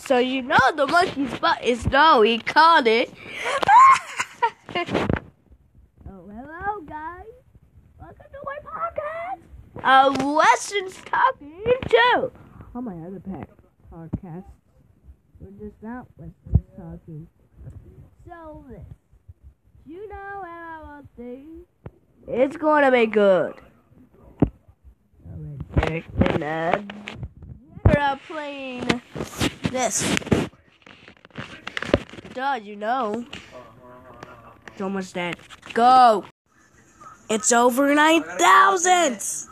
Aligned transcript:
So 0.00 0.18
you 0.18 0.42
know 0.42 0.58
the 0.74 0.86
monkey's 0.86 1.38
butt 1.38 1.62
is 1.62 1.86
no, 1.86 2.22
he 2.22 2.38
caught 2.38 2.86
it. 2.86 3.12
oh, 4.74 4.84
hello 6.08 6.80
guys. 6.86 7.26
Welcome 8.00 8.26
to 8.32 8.40
my 8.44 8.58
podcast. 8.64 9.40
Uh, 9.84 10.34
Weston's 10.34 10.96
talking 11.04 11.62
too. 11.88 12.32
On 12.74 12.84
my 12.84 12.96
other 13.06 13.20
pack 13.20 13.50
podcast. 13.92 14.44
We're 15.38 15.68
just 15.68 15.80
not 15.82 16.06
Weston's 16.16 16.66
talking. 16.76 17.28
So 18.26 18.64
this. 18.68 18.80
You 19.86 20.08
know 20.08 20.44
how 20.44 20.82
I 20.84 21.00
things. 21.16 21.66
It's 22.26 22.56
gonna 22.56 22.90
be 22.90 23.06
good. 23.06 23.54
We're 27.84 28.18
playing 28.26 29.02
this. 29.70 30.02
Duh, 32.34 32.58
you 32.62 32.76
know. 32.76 33.24
Almost 34.80 35.14
dead. 35.14 35.36
Go! 35.74 36.24
It's 37.28 37.52
over 37.52 37.94
9,000! 37.94 39.46